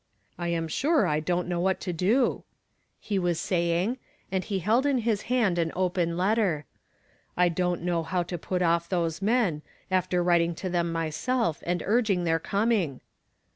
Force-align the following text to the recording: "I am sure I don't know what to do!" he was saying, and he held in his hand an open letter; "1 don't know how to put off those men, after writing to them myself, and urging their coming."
"I 0.39 0.47
am 0.47 0.67
sure 0.67 1.05
I 1.05 1.19
don't 1.19 1.47
know 1.47 1.59
what 1.59 1.79
to 1.81 1.93
do!" 1.93 2.43
he 2.99 3.19
was 3.19 3.39
saying, 3.39 3.99
and 4.31 4.43
he 4.43 4.57
held 4.57 4.87
in 4.87 4.97
his 4.97 5.21
hand 5.29 5.59
an 5.59 5.71
open 5.75 6.17
letter; 6.17 6.65
"1 7.35 7.53
don't 7.53 7.83
know 7.83 8.01
how 8.01 8.23
to 8.23 8.37
put 8.39 8.63
off 8.63 8.89
those 8.89 9.21
men, 9.21 9.61
after 9.91 10.23
writing 10.23 10.55
to 10.55 10.69
them 10.71 10.91
myself, 10.91 11.61
and 11.67 11.83
urging 11.85 12.23
their 12.23 12.39
coming." 12.39 13.01